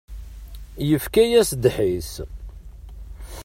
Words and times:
Yefka-yas 0.89 1.49
ddḥis. 1.55 2.11